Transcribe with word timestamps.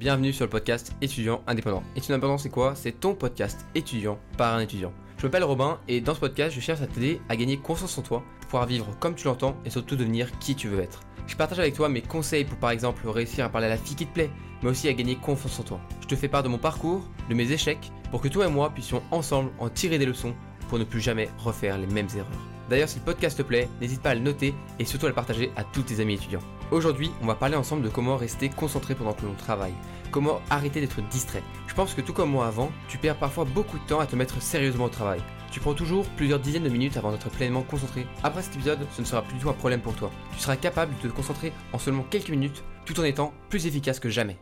Bienvenue 0.00 0.32
sur 0.32 0.46
le 0.46 0.50
podcast 0.50 0.96
étudiant 1.02 1.42
indépendant. 1.46 1.82
Étudiant 1.94 2.14
indépendant, 2.14 2.38
c'est 2.38 2.48
quoi? 2.48 2.74
C'est 2.74 3.00
ton 3.00 3.14
podcast 3.14 3.66
étudiant 3.74 4.18
par 4.38 4.54
un 4.54 4.60
étudiant. 4.60 4.94
Je 5.18 5.26
m'appelle 5.26 5.44
Robin 5.44 5.78
et 5.88 6.00
dans 6.00 6.14
ce 6.14 6.20
podcast, 6.20 6.54
je 6.54 6.60
cherche 6.60 6.80
à 6.80 6.86
t'aider 6.86 7.20
à 7.28 7.36
gagner 7.36 7.58
confiance 7.58 7.98
en 7.98 8.02
toi 8.02 8.22
pouvoir 8.40 8.64
vivre 8.64 8.96
comme 8.98 9.14
tu 9.14 9.26
l'entends 9.26 9.54
et 9.66 9.68
surtout 9.68 9.96
devenir 9.96 10.38
qui 10.38 10.54
tu 10.54 10.68
veux 10.68 10.80
être. 10.80 11.00
Je 11.26 11.36
partage 11.36 11.58
avec 11.58 11.74
toi 11.74 11.90
mes 11.90 12.00
conseils 12.00 12.46
pour 12.46 12.56
par 12.56 12.70
exemple 12.70 13.06
réussir 13.06 13.44
à 13.44 13.50
parler 13.50 13.66
à 13.66 13.70
la 13.70 13.76
fille 13.76 13.94
qui 13.94 14.06
te 14.06 14.14
plaît, 14.14 14.30
mais 14.62 14.70
aussi 14.70 14.88
à 14.88 14.94
gagner 14.94 15.16
confiance 15.16 15.60
en 15.60 15.64
toi. 15.64 15.80
Je 16.00 16.06
te 16.06 16.16
fais 16.16 16.28
part 16.28 16.42
de 16.44 16.48
mon 16.48 16.56
parcours, 16.56 17.06
de 17.28 17.34
mes 17.34 17.52
échecs, 17.52 17.92
pour 18.10 18.22
que 18.22 18.28
toi 18.28 18.46
et 18.46 18.50
moi 18.50 18.70
puissions 18.70 19.02
ensemble 19.10 19.50
en 19.58 19.68
tirer 19.68 19.98
des 19.98 20.06
leçons 20.06 20.34
pour 20.70 20.78
ne 20.78 20.84
plus 20.84 21.02
jamais 21.02 21.28
refaire 21.36 21.76
les 21.76 21.86
mêmes 21.86 22.08
erreurs. 22.16 22.48
D'ailleurs, 22.70 22.88
si 22.88 23.00
le 23.00 23.04
podcast 23.04 23.36
te 23.36 23.42
plaît, 23.42 23.68
n'hésite 23.82 24.00
pas 24.00 24.10
à 24.10 24.14
le 24.14 24.20
noter 24.20 24.54
et 24.78 24.86
surtout 24.86 25.04
à 25.04 25.10
le 25.10 25.14
partager 25.14 25.52
à 25.56 25.64
tous 25.64 25.82
tes 25.82 26.00
amis 26.00 26.14
étudiants. 26.14 26.40
Aujourd'hui, 26.70 27.10
on 27.20 27.26
va 27.26 27.34
parler 27.34 27.56
ensemble 27.56 27.82
de 27.82 27.88
comment 27.88 28.16
rester 28.16 28.48
concentré 28.48 28.94
pendant 28.94 29.12
que 29.12 29.26
l'on 29.26 29.34
travaille, 29.34 29.74
comment 30.12 30.40
arrêter 30.50 30.80
d'être 30.80 31.00
distrait. 31.08 31.42
Je 31.66 31.74
pense 31.74 31.94
que 31.94 32.00
tout 32.00 32.12
comme 32.12 32.30
moi 32.30 32.46
avant, 32.46 32.70
tu 32.86 32.96
perds 32.96 33.18
parfois 33.18 33.44
beaucoup 33.44 33.76
de 33.76 33.86
temps 33.86 33.98
à 33.98 34.06
te 34.06 34.14
mettre 34.14 34.40
sérieusement 34.40 34.84
au 34.84 34.88
travail. 34.88 35.20
Tu 35.50 35.58
prends 35.58 35.74
toujours 35.74 36.06
plusieurs 36.10 36.38
dizaines 36.38 36.62
de 36.62 36.68
minutes 36.68 36.96
avant 36.96 37.10
d'être 37.10 37.28
pleinement 37.28 37.62
concentré. 37.62 38.06
Après 38.22 38.42
cet 38.42 38.54
épisode, 38.54 38.86
ce 38.92 39.00
ne 39.00 39.06
sera 39.06 39.22
plus 39.22 39.34
du 39.34 39.40
tout 39.40 39.50
un 39.50 39.54
problème 39.54 39.80
pour 39.80 39.96
toi. 39.96 40.12
Tu 40.32 40.38
seras 40.38 40.54
capable 40.54 40.94
de 41.02 41.08
te 41.08 41.12
concentrer 41.12 41.52
en 41.72 41.78
seulement 41.80 42.04
quelques 42.08 42.30
minutes 42.30 42.62
tout 42.84 43.00
en 43.00 43.04
étant 43.04 43.32
plus 43.48 43.66
efficace 43.66 43.98
que 43.98 44.08
jamais. 44.08 44.38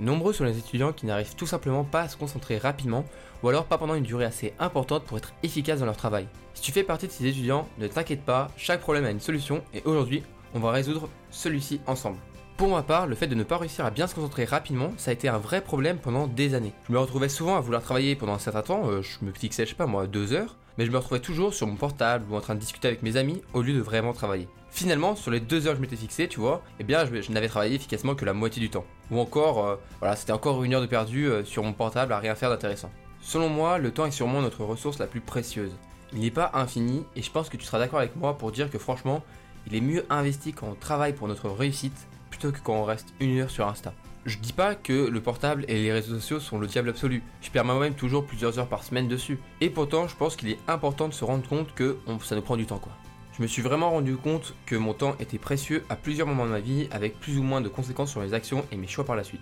Nombreux 0.00 0.32
sont 0.32 0.44
les 0.44 0.56
étudiants 0.56 0.94
qui 0.94 1.04
n'arrivent 1.04 1.36
tout 1.36 1.46
simplement 1.46 1.84
pas 1.84 2.00
à 2.00 2.08
se 2.08 2.16
concentrer 2.16 2.56
rapidement 2.56 3.04
ou 3.42 3.48
alors 3.50 3.66
pas 3.66 3.76
pendant 3.76 3.94
une 3.94 4.02
durée 4.02 4.24
assez 4.24 4.54
importante 4.58 5.04
pour 5.04 5.18
être 5.18 5.34
efficaces 5.42 5.80
dans 5.80 5.86
leur 5.86 5.96
travail. 5.96 6.26
Si 6.54 6.62
tu 6.62 6.72
fais 6.72 6.82
partie 6.82 7.06
de 7.06 7.12
ces 7.12 7.26
étudiants, 7.26 7.68
ne 7.78 7.86
t'inquiète 7.86 8.24
pas, 8.24 8.48
chaque 8.56 8.80
problème 8.80 9.04
a 9.04 9.10
une 9.10 9.20
solution 9.20 9.62
et 9.74 9.82
aujourd'hui, 9.84 10.22
on 10.54 10.58
va 10.58 10.70
résoudre 10.70 11.10
celui-ci 11.30 11.82
ensemble. 11.86 12.16
Pour 12.56 12.70
ma 12.70 12.82
part, 12.82 13.06
le 13.06 13.14
fait 13.14 13.26
de 13.26 13.34
ne 13.34 13.42
pas 13.42 13.58
réussir 13.58 13.84
à 13.84 13.90
bien 13.90 14.06
se 14.06 14.14
concentrer 14.14 14.46
rapidement, 14.46 14.92
ça 14.96 15.10
a 15.10 15.14
été 15.14 15.28
un 15.28 15.38
vrai 15.38 15.60
problème 15.60 15.98
pendant 15.98 16.26
des 16.26 16.54
années. 16.54 16.72
Je 16.88 16.92
me 16.92 16.98
retrouvais 16.98 17.28
souvent 17.28 17.56
à 17.56 17.60
vouloir 17.60 17.82
travailler 17.82 18.16
pendant 18.16 18.34
un 18.34 18.38
certain 18.38 18.62
temps, 18.62 18.88
euh, 18.88 19.02
je 19.02 19.24
me 19.24 19.32
fixais, 19.32 19.64
je 19.64 19.70
sais 19.70 19.76
pas 19.76 19.86
moi, 19.86 20.06
deux 20.06 20.32
heures, 20.32 20.56
mais 20.78 20.86
je 20.86 20.90
me 20.90 20.96
retrouvais 20.96 21.20
toujours 21.20 21.52
sur 21.52 21.66
mon 21.66 21.76
portable 21.76 22.24
ou 22.30 22.36
en 22.36 22.40
train 22.40 22.54
de 22.54 22.60
discuter 22.60 22.88
avec 22.88 23.02
mes 23.02 23.16
amis 23.16 23.42
au 23.52 23.60
lieu 23.60 23.74
de 23.74 23.80
vraiment 23.80 24.14
travailler. 24.14 24.48
Finalement, 24.70 25.16
sur 25.16 25.30
les 25.30 25.40
deux 25.40 25.66
heures 25.66 25.72
que 25.72 25.78
je 25.78 25.82
m'étais 25.82 25.96
fixé, 25.96 26.28
tu 26.28 26.40
vois, 26.40 26.62
eh 26.78 26.84
bien, 26.84 27.04
je, 27.04 27.32
n'avais 27.32 27.48
travaillé 27.48 27.74
efficacement 27.74 28.14
que 28.14 28.24
la 28.24 28.32
moitié 28.32 28.60
du 28.60 28.70
temps. 28.70 28.84
Ou 29.10 29.18
encore, 29.18 29.66
euh, 29.66 29.76
voilà, 30.00 30.16
c'était 30.16 30.32
encore 30.32 30.62
une 30.62 30.74
heure 30.74 30.80
de 30.80 30.86
perdu 30.86 31.26
euh, 31.26 31.44
sur 31.44 31.62
mon 31.62 31.72
portable 31.72 32.12
à 32.12 32.18
rien 32.18 32.34
faire 32.34 32.50
d'intéressant. 32.50 32.90
Selon 33.20 33.48
moi, 33.48 33.78
le 33.78 33.90
temps 33.90 34.06
est 34.06 34.10
sûrement 34.10 34.40
notre 34.40 34.64
ressource 34.64 34.98
la 34.98 35.06
plus 35.06 35.20
précieuse. 35.20 35.72
Il 36.12 36.20
n'est 36.20 36.30
pas 36.30 36.50
infini, 36.54 37.04
et 37.16 37.22
je 37.22 37.30
pense 37.30 37.48
que 37.48 37.56
tu 37.56 37.64
seras 37.64 37.78
d'accord 37.78 37.98
avec 37.98 38.16
moi 38.16 38.36
pour 38.38 38.52
dire 38.52 38.70
que 38.70 38.78
franchement, 38.78 39.22
il 39.66 39.74
est 39.74 39.80
mieux 39.80 40.04
investi 40.10 40.52
quand 40.52 40.68
on 40.68 40.74
travaille 40.74 41.12
pour 41.12 41.28
notre 41.28 41.48
réussite 41.48 42.06
plutôt 42.30 42.52
que 42.52 42.58
quand 42.62 42.74
on 42.74 42.84
reste 42.84 43.08
une 43.20 43.38
heure 43.40 43.50
sur 43.50 43.66
Insta. 43.68 43.92
Je 44.26 44.38
dis 44.38 44.52
pas 44.52 44.74
que 44.74 45.08
le 45.08 45.20
portable 45.20 45.64
et 45.68 45.82
les 45.82 45.92
réseaux 45.92 46.16
sociaux 46.16 46.40
sont 46.40 46.58
le 46.58 46.66
diable 46.66 46.90
absolu. 46.90 47.22
Je 47.40 47.50
perds 47.50 47.64
moi-même 47.64 47.94
toujours 47.94 48.26
plusieurs 48.26 48.58
heures 48.58 48.68
par 48.68 48.84
semaine 48.84 49.08
dessus. 49.08 49.38
Et 49.60 49.70
pourtant, 49.70 50.08
je 50.08 50.16
pense 50.16 50.36
qu'il 50.36 50.50
est 50.50 50.58
important 50.68 51.08
de 51.08 51.14
se 51.14 51.24
rendre 51.24 51.48
compte 51.48 51.74
que 51.74 51.96
ça 52.22 52.36
nous 52.36 52.42
prend 52.42 52.56
du 52.56 52.66
temps 52.66 52.78
quoi. 52.78 52.92
Je 53.40 53.44
me 53.44 53.48
suis 53.48 53.62
vraiment 53.62 53.88
rendu 53.88 54.18
compte 54.18 54.54
que 54.66 54.76
mon 54.76 54.92
temps 54.92 55.16
était 55.18 55.38
précieux 55.38 55.82
à 55.88 55.96
plusieurs 55.96 56.26
moments 56.26 56.44
de 56.44 56.50
ma 56.50 56.60
vie 56.60 56.88
avec 56.90 57.18
plus 57.18 57.38
ou 57.38 57.42
moins 57.42 57.62
de 57.62 57.70
conséquences 57.70 58.10
sur 58.10 58.20
mes 58.20 58.34
actions 58.34 58.66
et 58.70 58.76
mes 58.76 58.86
choix 58.86 59.06
par 59.06 59.16
la 59.16 59.24
suite. 59.24 59.40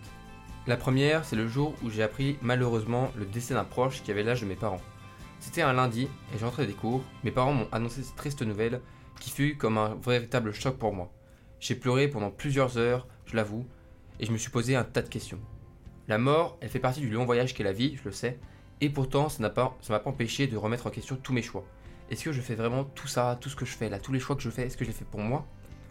La 0.69 0.77
première, 0.77 1.25
c'est 1.25 1.35
le 1.35 1.49
jour 1.49 1.75
où 1.83 1.91
j'ai 1.91 2.05
appris 2.05 2.39
malheureusement 2.41 3.11
le 3.17 3.25
décès 3.25 3.55
d'un 3.55 3.65
proche 3.65 4.05
qui 4.05 4.13
avait 4.13 4.23
l'âge 4.23 4.41
de 4.41 4.47
mes 4.47 4.55
parents. 4.55 4.81
C'était 5.41 5.63
un 5.63 5.73
lundi 5.73 6.05
et 6.33 6.39
j'entrais 6.39 6.69
des 6.69 6.75
cours, 6.75 7.03
mes 7.25 7.33
parents 7.33 7.53
m'ont 7.53 7.67
annoncé 7.73 8.05
cette 8.05 8.15
triste 8.15 8.43
nouvelle 8.43 8.83
qui 9.19 9.31
fut 9.31 9.57
comme 9.57 9.79
un 9.79 9.97
véritable 9.97 10.55
choc 10.55 10.79
pour 10.79 10.95
moi. 10.95 11.11
J'ai 11.59 11.75
pleuré 11.75 12.07
pendant 12.07 12.31
plusieurs 12.31 12.79
heures, 12.79 13.09
je 13.27 13.35
l'avoue, 13.35 13.67
et 14.21 14.27
je 14.27 14.31
me 14.31 14.39
suis 14.39 14.53
posé 14.53 14.77
un 14.77 14.84
tas 14.84 15.03
de 15.03 15.09
questions. 15.09 15.41
La 16.06 16.19
mort, 16.19 16.56
elle 16.61 16.69
fait 16.69 16.78
partie 16.78 17.01
du 17.01 17.11
long 17.11 17.25
voyage 17.25 17.53
qu'est 17.53 17.65
la 17.65 17.72
vie, 17.72 17.97
je 17.97 18.05
le 18.05 18.12
sais, 18.12 18.39
et 18.81 18.91
pourtant 18.91 19.28
ça 19.28 19.43
m'a 19.43 19.51
pas 19.51 19.77
empêché 20.05 20.47
de 20.47 20.56
remettre 20.56 20.87
en 20.87 20.91
question 20.91 21.19
tous 21.21 21.33
mes 21.33 21.43
choix. 21.43 21.65
Est-ce 22.11 22.25
que 22.25 22.33
je 22.33 22.41
fais 22.41 22.55
vraiment 22.55 22.85
tout 22.85 23.07
ça, 23.07 23.37
tout 23.41 23.51
ce 23.51 23.57
que 23.57 23.67
je 23.67 23.77
fais 23.77 23.89
là, 23.89 23.99
tous 23.99 24.13
les 24.13 24.21
choix 24.21 24.35
que 24.35 24.43
je 24.43 24.51
fais, 24.51 24.63
est-ce 24.63 24.77
que 24.77 24.85
je 24.85 24.91
les 24.91 24.97
fais 24.97 25.05
pour 25.05 25.21
moi 25.21 25.47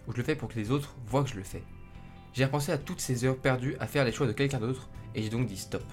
ou 0.08 0.12
je 0.14 0.18
le 0.18 0.24
fais 0.24 0.36
pour 0.36 0.50
que 0.50 0.56
les 0.56 0.72
autres 0.72 0.96
voient 1.06 1.24
que 1.24 1.30
je 1.30 1.36
le 1.36 1.44
fais? 1.44 1.64
J'ai 2.34 2.46
repensé 2.46 2.72
à 2.72 2.78
toutes 2.78 3.02
ces 3.02 3.26
heures 3.26 3.38
perdues 3.38 3.76
à 3.80 3.88
faire 3.88 4.04
les 4.04 4.12
choix 4.12 4.26
de 4.28 4.32
quelqu'un 4.32 4.60
d'autre 4.60 4.90
et 5.14 5.22
j'ai 5.22 5.30
donc 5.30 5.46
dit 5.46 5.58
stop. 5.58 5.84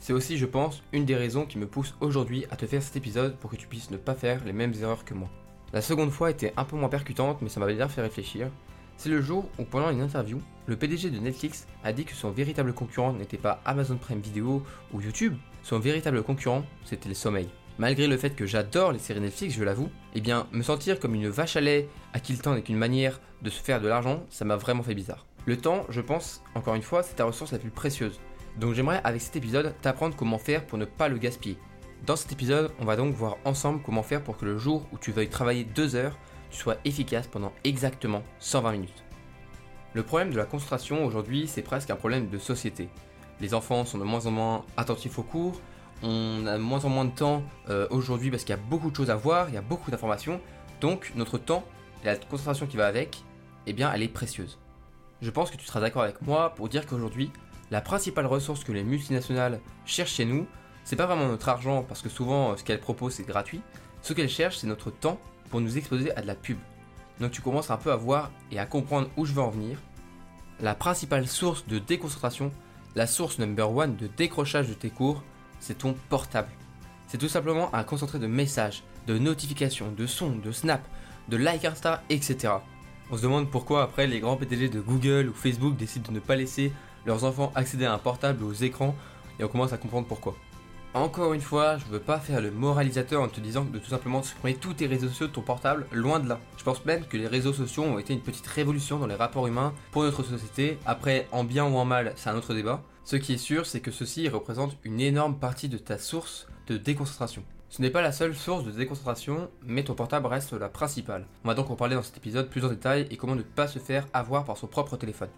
C'est 0.00 0.12
aussi, 0.12 0.36
je 0.36 0.46
pense, 0.46 0.82
une 0.92 1.04
des 1.04 1.14
raisons 1.14 1.46
qui 1.46 1.58
me 1.58 1.66
pousse 1.68 1.94
aujourd'hui 2.00 2.44
à 2.50 2.56
te 2.56 2.66
faire 2.66 2.82
cet 2.82 2.96
épisode 2.96 3.36
pour 3.36 3.50
que 3.50 3.56
tu 3.56 3.68
puisses 3.68 3.92
ne 3.92 3.96
pas 3.96 4.16
faire 4.16 4.44
les 4.44 4.52
mêmes 4.52 4.74
erreurs 4.80 5.04
que 5.04 5.14
moi. 5.14 5.28
La 5.72 5.80
seconde 5.80 6.10
fois 6.10 6.30
était 6.32 6.52
un 6.56 6.64
peu 6.64 6.76
moins 6.76 6.88
percutante, 6.88 7.40
mais 7.40 7.48
ça 7.48 7.60
m'avait 7.60 7.76
bien 7.76 7.88
fait 7.88 8.02
réfléchir. 8.02 8.50
C'est 8.96 9.10
le 9.10 9.22
jour 9.22 9.48
où, 9.60 9.64
pendant 9.64 9.90
une 9.90 10.00
interview, 10.00 10.40
le 10.66 10.76
PDG 10.76 11.10
de 11.10 11.18
Netflix 11.18 11.68
a 11.84 11.92
dit 11.92 12.04
que 12.04 12.14
son 12.14 12.30
véritable 12.30 12.72
concurrent 12.72 13.12
n'était 13.12 13.38
pas 13.38 13.60
Amazon 13.64 13.96
Prime 13.96 14.20
Video 14.20 14.64
ou 14.92 15.00
YouTube, 15.00 15.36
son 15.62 15.78
véritable 15.78 16.22
concurrent, 16.24 16.64
c'était 16.84 17.08
le 17.08 17.14
sommeil. 17.14 17.48
Malgré 17.82 18.06
le 18.06 18.16
fait 18.16 18.36
que 18.36 18.46
j'adore 18.46 18.92
les 18.92 19.00
séries 19.00 19.20
Netflix, 19.20 19.56
je 19.56 19.64
l'avoue, 19.64 19.90
eh 20.14 20.20
bien, 20.20 20.46
me 20.52 20.62
sentir 20.62 21.00
comme 21.00 21.16
une 21.16 21.28
vache 21.28 21.56
à 21.56 21.60
lait 21.60 21.88
à 22.12 22.20
qui 22.20 22.32
le 22.32 22.38
temps 22.38 22.54
n'est 22.54 22.62
qu'une 22.62 22.76
manière 22.76 23.20
de 23.42 23.50
se 23.50 23.60
faire 23.60 23.80
de 23.80 23.88
l'argent, 23.88 24.22
ça 24.30 24.44
m'a 24.44 24.54
vraiment 24.54 24.84
fait 24.84 24.94
bizarre. 24.94 25.26
Le 25.46 25.56
temps, 25.56 25.84
je 25.88 26.00
pense, 26.00 26.44
encore 26.54 26.76
une 26.76 26.82
fois, 26.82 27.02
c'est 27.02 27.16
ta 27.16 27.24
ressource 27.24 27.50
la 27.50 27.58
plus 27.58 27.72
précieuse. 27.72 28.20
Donc 28.56 28.74
j'aimerais 28.74 29.00
avec 29.02 29.20
cet 29.20 29.34
épisode 29.34 29.74
t'apprendre 29.82 30.14
comment 30.14 30.38
faire 30.38 30.64
pour 30.64 30.78
ne 30.78 30.84
pas 30.84 31.08
le 31.08 31.18
gaspiller. 31.18 31.58
Dans 32.06 32.14
cet 32.14 32.30
épisode, 32.30 32.70
on 32.78 32.84
va 32.84 32.94
donc 32.94 33.16
voir 33.16 33.38
ensemble 33.44 33.82
comment 33.84 34.04
faire 34.04 34.22
pour 34.22 34.36
que 34.36 34.44
le 34.44 34.58
jour 34.58 34.86
où 34.92 34.98
tu 34.98 35.10
veuilles 35.10 35.28
travailler 35.28 35.64
2 35.64 35.96
heures, 35.96 36.16
tu 36.52 36.58
sois 36.58 36.76
efficace 36.84 37.26
pendant 37.26 37.52
exactement 37.64 38.22
120 38.38 38.70
minutes. 38.70 39.04
Le 39.94 40.04
problème 40.04 40.30
de 40.30 40.38
la 40.38 40.44
concentration 40.44 41.04
aujourd'hui, 41.04 41.48
c'est 41.48 41.62
presque 41.62 41.90
un 41.90 41.96
problème 41.96 42.28
de 42.28 42.38
société. 42.38 42.88
Les 43.40 43.54
enfants 43.54 43.84
sont 43.84 43.98
de 43.98 44.04
moins 44.04 44.26
en 44.26 44.30
moins 44.30 44.64
attentifs 44.76 45.18
aux 45.18 45.24
cours, 45.24 45.60
on 46.02 46.46
a 46.46 46.58
moins 46.58 46.84
en 46.84 46.88
moins 46.88 47.04
de 47.04 47.10
temps 47.10 47.42
euh, 47.68 47.86
aujourd'hui 47.90 48.30
parce 48.30 48.44
qu'il 48.44 48.54
y 48.54 48.58
a 48.58 48.62
beaucoup 48.62 48.90
de 48.90 48.96
choses 48.96 49.10
à 49.10 49.16
voir, 49.16 49.48
il 49.48 49.54
y 49.54 49.58
a 49.58 49.62
beaucoup 49.62 49.90
d'informations. 49.90 50.40
Donc 50.80 51.12
notre 51.14 51.38
temps 51.38 51.64
et 52.02 52.06
la 52.06 52.16
concentration 52.16 52.66
qui 52.66 52.76
va 52.76 52.86
avec, 52.86 53.22
eh 53.66 53.72
bien, 53.72 53.92
elle 53.92 54.02
est 54.02 54.08
précieuse. 54.08 54.58
Je 55.20 55.30
pense 55.30 55.50
que 55.50 55.56
tu 55.56 55.64
seras 55.64 55.80
d'accord 55.80 56.02
avec 56.02 56.20
moi 56.22 56.50
pour 56.54 56.68
dire 56.68 56.86
qu'aujourd'hui, 56.86 57.30
la 57.70 57.80
principale 57.80 58.26
ressource 58.26 58.64
que 58.64 58.72
les 58.72 58.82
multinationales 58.82 59.60
cherchent 59.86 60.14
chez 60.14 60.24
nous, 60.24 60.46
c'est 60.84 60.96
pas 60.96 61.06
vraiment 61.06 61.28
notre 61.28 61.48
argent 61.48 61.84
parce 61.84 62.02
que 62.02 62.08
souvent 62.08 62.56
ce 62.56 62.64
qu'elles 62.64 62.80
proposent 62.80 63.14
c'est 63.14 63.26
gratuit. 63.26 63.62
Ce 64.02 64.12
qu'elles 64.12 64.28
cherchent, 64.28 64.58
c'est 64.58 64.66
notre 64.66 64.90
temps 64.90 65.20
pour 65.48 65.60
nous 65.60 65.78
exposer 65.78 66.14
à 66.16 66.22
de 66.22 66.26
la 66.26 66.34
pub. 66.34 66.58
Donc 67.20 67.30
tu 67.30 67.40
commences 67.40 67.70
un 67.70 67.76
peu 67.76 67.92
à 67.92 67.96
voir 67.96 68.32
et 68.50 68.58
à 68.58 68.66
comprendre 68.66 69.08
où 69.16 69.24
je 69.24 69.32
veux 69.32 69.42
en 69.42 69.50
venir. 69.50 69.78
La 70.60 70.74
principale 70.74 71.28
source 71.28 71.66
de 71.66 71.78
déconcentration, 71.78 72.50
la 72.96 73.06
source 73.06 73.38
number 73.38 73.70
one 73.70 73.96
de 73.96 74.08
décrochage 74.08 74.68
de 74.68 74.74
tes 74.74 74.90
cours, 74.90 75.22
c'est 75.62 75.78
ton 75.78 75.94
portable. 76.08 76.50
C'est 77.06 77.18
tout 77.18 77.28
simplement 77.28 77.74
un 77.74 77.84
concentré 77.84 78.18
de 78.18 78.26
messages, 78.26 78.82
de 79.06 79.16
notifications, 79.16 79.92
de 79.96 80.06
sons, 80.06 80.36
de 80.44 80.50
snaps, 80.50 80.84
de 81.28 81.36
like 81.36 81.64
Insta, 81.64 82.02
etc. 82.10 82.54
On 83.10 83.16
se 83.16 83.22
demande 83.22 83.50
pourquoi 83.50 83.82
après 83.82 84.06
les 84.06 84.20
grands 84.20 84.36
PDG 84.36 84.68
de 84.68 84.80
Google 84.80 85.28
ou 85.28 85.34
Facebook 85.34 85.76
décident 85.76 86.08
de 86.08 86.14
ne 86.14 86.20
pas 86.20 86.36
laisser 86.36 86.72
leurs 87.06 87.24
enfants 87.24 87.52
accéder 87.54 87.84
à 87.84 87.92
un 87.92 87.98
portable 87.98 88.42
ou 88.42 88.48
aux 88.48 88.52
écrans 88.52 88.94
et 89.38 89.44
on 89.44 89.48
commence 89.48 89.72
à 89.72 89.78
comprendre 89.78 90.06
pourquoi. 90.06 90.36
Encore 90.94 91.32
une 91.32 91.40
fois, 91.40 91.78
je 91.78 91.86
veux 91.86 92.00
pas 92.00 92.18
faire 92.18 92.42
le 92.42 92.50
moralisateur 92.50 93.22
en 93.22 93.28
te 93.28 93.40
disant 93.40 93.64
de 93.64 93.78
tout 93.78 93.88
simplement 93.88 94.22
supprimer 94.22 94.58
tous 94.58 94.74
tes 94.74 94.86
réseaux 94.86 95.08
sociaux 95.08 95.28
de 95.28 95.32
ton 95.32 95.40
portable, 95.40 95.86
loin 95.90 96.20
de 96.20 96.28
là. 96.28 96.38
Je 96.58 96.64
pense 96.64 96.84
même 96.84 97.06
que 97.06 97.16
les 97.16 97.26
réseaux 97.26 97.54
sociaux 97.54 97.84
ont 97.84 97.98
été 97.98 98.12
une 98.12 98.20
petite 98.20 98.46
révolution 98.46 98.98
dans 98.98 99.06
les 99.06 99.14
rapports 99.14 99.46
humains 99.46 99.72
pour 99.90 100.02
notre 100.02 100.22
société. 100.22 100.78
Après, 100.84 101.28
en 101.32 101.44
bien 101.44 101.64
ou 101.64 101.76
en 101.78 101.86
mal, 101.86 102.12
c'est 102.16 102.28
un 102.28 102.36
autre 102.36 102.52
débat. 102.52 102.82
Ce 103.04 103.16
qui 103.16 103.32
est 103.32 103.38
sûr, 103.38 103.64
c'est 103.64 103.80
que 103.80 103.90
ceci 103.90 104.28
représente 104.28 104.76
une 104.84 105.00
énorme 105.00 105.38
partie 105.38 105.70
de 105.70 105.78
ta 105.78 105.96
source 105.96 106.46
de 106.66 106.76
déconcentration. 106.76 107.42
Ce 107.70 107.80
n'est 107.80 107.88
pas 107.88 108.02
la 108.02 108.12
seule 108.12 108.34
source 108.34 108.64
de 108.64 108.70
déconcentration, 108.70 109.48
mais 109.64 109.84
ton 109.84 109.94
portable 109.94 110.26
reste 110.26 110.52
la 110.52 110.68
principale. 110.68 111.26
On 111.42 111.48
va 111.48 111.54
donc 111.54 111.70
en 111.70 111.74
parler 111.74 111.94
dans 111.94 112.02
cet 112.02 112.18
épisode 112.18 112.50
plus 112.50 112.66
en 112.66 112.68
détail 112.68 113.06
et 113.10 113.16
comment 113.16 113.34
ne 113.34 113.40
pas 113.40 113.66
se 113.66 113.78
faire 113.78 114.06
avoir 114.12 114.44
par 114.44 114.58
son 114.58 114.66
propre 114.66 114.98
téléphone. 114.98 115.30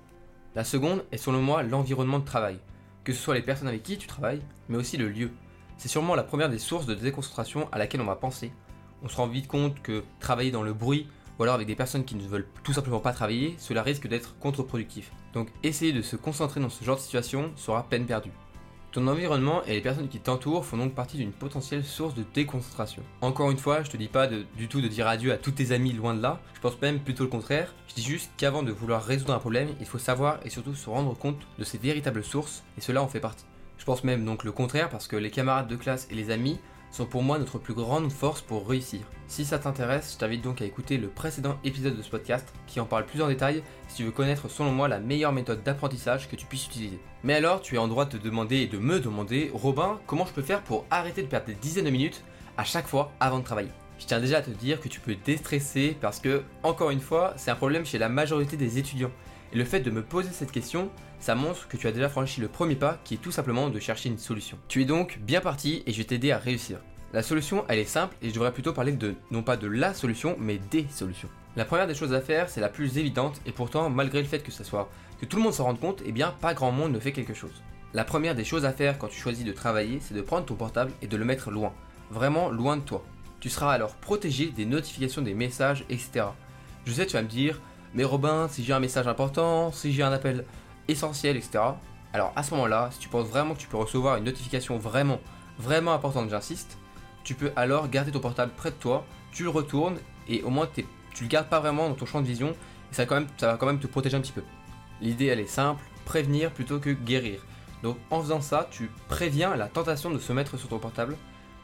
La 0.56 0.64
seconde 0.64 1.04
est 1.12 1.16
selon 1.16 1.40
moi 1.40 1.62
l'environnement 1.62 2.18
de 2.18 2.24
travail. 2.24 2.58
Que 3.04 3.12
ce 3.12 3.22
soit 3.22 3.34
les 3.34 3.42
personnes 3.42 3.68
avec 3.68 3.84
qui 3.84 3.98
tu 3.98 4.08
travailles, 4.08 4.42
mais 4.68 4.78
aussi 4.78 4.96
le 4.96 5.08
lieu. 5.08 5.30
C'est 5.84 5.90
sûrement 5.90 6.14
la 6.14 6.22
première 6.22 6.48
des 6.48 6.58
sources 6.58 6.86
de 6.86 6.94
déconcentration 6.94 7.68
à 7.70 7.76
laquelle 7.76 8.00
on 8.00 8.06
va 8.06 8.16
penser. 8.16 8.52
On 9.02 9.08
se 9.10 9.16
rend 9.16 9.26
vite 9.26 9.46
compte 9.46 9.82
que 9.82 10.02
travailler 10.18 10.50
dans 10.50 10.62
le 10.62 10.72
bruit 10.72 11.08
ou 11.38 11.42
alors 11.42 11.56
avec 11.56 11.66
des 11.66 11.74
personnes 11.74 12.06
qui 12.06 12.14
ne 12.14 12.26
veulent 12.26 12.48
tout 12.62 12.72
simplement 12.72 13.00
pas 13.00 13.12
travailler, 13.12 13.54
cela 13.58 13.82
risque 13.82 14.06
d'être 14.06 14.34
contre-productif. 14.38 15.12
Donc 15.34 15.50
essayer 15.62 15.92
de 15.92 16.00
se 16.00 16.16
concentrer 16.16 16.58
dans 16.58 16.70
ce 16.70 16.82
genre 16.84 16.96
de 16.96 17.02
situation 17.02 17.52
sera 17.56 17.86
peine 17.86 18.06
perdue. 18.06 18.30
Ton 18.92 19.06
environnement 19.08 19.62
et 19.64 19.74
les 19.74 19.82
personnes 19.82 20.08
qui 20.08 20.20
t'entourent 20.20 20.64
font 20.64 20.78
donc 20.78 20.94
partie 20.94 21.18
d'une 21.18 21.32
potentielle 21.32 21.84
source 21.84 22.14
de 22.14 22.24
déconcentration. 22.32 23.02
Encore 23.20 23.50
une 23.50 23.58
fois, 23.58 23.82
je 23.82 23.90
te 23.90 23.98
dis 23.98 24.08
pas 24.08 24.26
du 24.26 24.68
tout 24.68 24.80
de 24.80 24.88
dire 24.88 25.06
adieu 25.06 25.34
à 25.34 25.36
tous 25.36 25.50
tes 25.50 25.72
amis 25.72 25.92
loin 25.92 26.14
de 26.14 26.22
là, 26.22 26.40
je 26.54 26.60
pense 26.60 26.80
même 26.80 27.00
plutôt 27.00 27.24
le 27.24 27.30
contraire. 27.30 27.74
Je 27.88 27.94
dis 27.94 28.02
juste 28.02 28.30
qu'avant 28.38 28.62
de 28.62 28.72
vouloir 28.72 29.04
résoudre 29.04 29.34
un 29.34 29.38
problème, 29.38 29.68
il 29.80 29.86
faut 29.86 29.98
savoir 29.98 30.38
et 30.46 30.48
surtout 30.48 30.74
se 30.74 30.88
rendre 30.88 31.14
compte 31.14 31.42
de 31.58 31.64
ses 31.64 31.76
véritables 31.76 32.24
sources, 32.24 32.62
et 32.78 32.80
cela 32.80 33.02
en 33.02 33.08
fait 33.08 33.20
partie. 33.20 33.44
Je 33.84 33.86
pense 33.86 34.02
même 34.02 34.24
donc 34.24 34.44
le 34.44 34.50
contraire 34.50 34.88
parce 34.88 35.06
que 35.06 35.14
les 35.14 35.30
camarades 35.30 35.68
de 35.68 35.76
classe 35.76 36.08
et 36.10 36.14
les 36.14 36.30
amis 36.30 36.58
sont 36.90 37.04
pour 37.04 37.22
moi 37.22 37.38
notre 37.38 37.58
plus 37.58 37.74
grande 37.74 38.10
force 38.10 38.40
pour 38.40 38.66
réussir. 38.66 39.02
Si 39.26 39.44
ça 39.44 39.58
t'intéresse, 39.58 40.14
je 40.14 40.18
t'invite 40.18 40.40
donc 40.40 40.62
à 40.62 40.64
écouter 40.64 40.96
le 40.96 41.08
précédent 41.08 41.58
épisode 41.64 41.94
de 41.94 42.00
ce 42.00 42.08
podcast 42.08 42.50
qui 42.66 42.80
en 42.80 42.86
parle 42.86 43.04
plus 43.04 43.20
en 43.20 43.28
détail 43.28 43.62
si 43.88 43.96
tu 43.96 44.04
veux 44.04 44.10
connaître 44.10 44.48
selon 44.48 44.72
moi 44.72 44.88
la 44.88 45.00
meilleure 45.00 45.34
méthode 45.34 45.62
d'apprentissage 45.62 46.30
que 46.30 46.36
tu 46.36 46.46
puisses 46.46 46.64
utiliser. 46.64 46.98
Mais 47.24 47.34
alors, 47.34 47.60
tu 47.60 47.74
es 47.74 47.78
en 47.78 47.86
droit 47.86 48.06
de 48.06 48.16
te 48.16 48.24
demander 48.24 48.60
et 48.60 48.66
de 48.68 48.78
me 48.78 49.00
demander, 49.00 49.50
Robin, 49.52 50.00
comment 50.06 50.24
je 50.24 50.32
peux 50.32 50.40
faire 50.40 50.62
pour 50.62 50.86
arrêter 50.90 51.20
de 51.20 51.26
perdre 51.26 51.48
des 51.48 51.54
dizaines 51.54 51.84
de 51.84 51.90
minutes 51.90 52.24
à 52.56 52.64
chaque 52.64 52.86
fois 52.86 53.12
avant 53.20 53.40
de 53.40 53.44
travailler? 53.44 53.68
Je 53.98 54.06
tiens 54.06 54.18
déjà 54.18 54.38
à 54.38 54.42
te 54.42 54.50
dire 54.50 54.80
que 54.80 54.88
tu 54.88 55.00
peux 55.00 55.14
déstresser 55.26 55.94
parce 56.00 56.20
que, 56.20 56.42
encore 56.62 56.90
une 56.90 57.00
fois, 57.00 57.34
c'est 57.36 57.50
un 57.50 57.54
problème 57.54 57.84
chez 57.84 57.98
la 57.98 58.08
majorité 58.08 58.56
des 58.56 58.78
étudiants. 58.78 59.12
Et 59.52 59.56
le 59.58 59.64
fait 59.64 59.80
de 59.80 59.90
me 59.90 60.02
poser 60.02 60.30
cette 60.32 60.52
question, 60.52 60.90
ça 61.20 61.34
montre 61.34 61.68
que 61.68 61.76
tu 61.76 61.86
as 61.86 61.92
déjà 61.92 62.08
franchi 62.08 62.40
le 62.40 62.48
premier 62.48 62.76
pas 62.76 62.98
qui 63.04 63.14
est 63.14 63.18
tout 63.18 63.30
simplement 63.30 63.70
de 63.70 63.78
chercher 63.78 64.08
une 64.08 64.18
solution. 64.18 64.58
Tu 64.68 64.82
es 64.82 64.84
donc 64.84 65.18
bien 65.20 65.40
parti 65.40 65.82
et 65.86 65.92
je 65.92 65.98
vais 65.98 66.04
t'aider 66.04 66.32
à 66.32 66.38
réussir. 66.38 66.78
La 67.12 67.22
solution, 67.22 67.64
elle 67.68 67.78
est 67.78 67.84
simple 67.84 68.16
et 68.22 68.28
je 68.28 68.34
devrais 68.34 68.52
plutôt 68.52 68.72
parler 68.72 68.92
de 68.92 69.14
non 69.30 69.42
pas 69.42 69.56
de 69.56 69.68
la 69.68 69.94
solution, 69.94 70.36
mais 70.40 70.58
des 70.70 70.86
solutions. 70.90 71.28
La 71.56 71.64
première 71.64 71.86
des 71.86 71.94
choses 71.94 72.12
à 72.12 72.20
faire, 72.20 72.48
c'est 72.48 72.60
la 72.60 72.68
plus 72.68 72.98
évidente 72.98 73.40
et 73.46 73.52
pourtant, 73.52 73.88
malgré 73.88 74.20
le 74.20 74.26
fait 74.26 74.40
que 74.40 74.50
ça 74.50 74.64
soit 74.64 74.90
que 75.20 75.24
tout 75.24 75.36
le 75.36 75.44
monde 75.44 75.52
s'en 75.52 75.64
rende 75.64 75.78
compte, 75.78 76.02
eh 76.04 76.10
bien, 76.10 76.34
pas 76.40 76.54
grand 76.54 76.72
monde 76.72 76.92
ne 76.92 76.98
fait 76.98 77.12
quelque 77.12 77.34
chose. 77.34 77.62
La 77.92 78.02
première 78.04 78.34
des 78.34 78.44
choses 78.44 78.64
à 78.64 78.72
faire 78.72 78.98
quand 78.98 79.06
tu 79.06 79.20
choisis 79.20 79.44
de 79.44 79.52
travailler, 79.52 80.00
c'est 80.00 80.14
de 80.14 80.20
prendre 80.20 80.44
ton 80.44 80.56
portable 80.56 80.90
et 81.00 81.06
de 81.06 81.16
le 81.16 81.24
mettre 81.24 81.52
loin, 81.52 81.72
vraiment 82.10 82.50
loin 82.50 82.76
de 82.76 82.82
toi. 82.82 83.04
Tu 83.38 83.48
seras 83.48 83.72
alors 83.72 83.94
protégé 83.94 84.46
des 84.46 84.66
notifications 84.66 85.22
des 85.22 85.34
messages, 85.34 85.84
etc. 85.88 86.26
Je 86.86 86.92
sais, 86.92 87.06
tu 87.06 87.12
vas 87.12 87.22
me 87.22 87.28
dire, 87.28 87.60
mais 87.94 88.04
Robin, 88.04 88.48
si 88.48 88.64
j'ai 88.64 88.72
un 88.72 88.80
message 88.80 89.06
important, 89.06 89.70
si 89.72 89.92
j'ai 89.92 90.02
un 90.02 90.12
appel 90.12 90.44
essentiel, 90.88 91.36
etc. 91.36 91.60
Alors 92.12 92.32
à 92.36 92.42
ce 92.42 92.52
moment-là, 92.54 92.90
si 92.92 92.98
tu 92.98 93.08
penses 93.08 93.28
vraiment 93.28 93.54
que 93.54 93.60
tu 93.60 93.68
peux 93.68 93.76
recevoir 93.76 94.16
une 94.16 94.24
notification 94.24 94.78
vraiment, 94.78 95.20
vraiment 95.58 95.94
importante, 95.94 96.28
j'insiste, 96.28 96.78
tu 97.22 97.34
peux 97.34 97.52
alors 97.56 97.88
garder 97.88 98.12
ton 98.12 98.20
portable 98.20 98.52
près 98.56 98.70
de 98.70 98.76
toi, 98.76 99.04
tu 99.32 99.44
le 99.44 99.48
retournes 99.48 99.98
et 100.28 100.42
au 100.42 100.50
moins 100.50 100.68
tu 100.74 100.84
le 101.24 101.28
gardes 101.28 101.48
pas 101.48 101.60
vraiment 101.60 101.88
dans 101.88 101.94
ton 101.94 102.06
champ 102.06 102.20
de 102.20 102.26
vision 102.26 102.50
et 102.50 102.94
ça, 102.94 103.06
quand 103.06 103.24
ça 103.36 103.52
va 103.52 103.56
quand 103.56 103.66
même 103.66 103.80
te 103.80 103.86
protéger 103.86 104.16
un 104.16 104.20
petit 104.20 104.32
peu. 104.32 104.42
L'idée 105.00 105.26
elle 105.26 105.40
est 105.40 105.46
simple, 105.46 105.82
prévenir 106.04 106.50
plutôt 106.52 106.78
que 106.78 106.90
guérir. 106.90 107.40
Donc 107.82 107.96
en 108.10 108.20
faisant 108.20 108.40
ça, 108.40 108.68
tu 108.70 108.90
préviens 109.08 109.56
la 109.56 109.68
tentation 109.68 110.10
de 110.10 110.18
se 110.18 110.32
mettre 110.32 110.56
sur 110.56 110.68
ton 110.68 110.78
portable. 110.78 111.16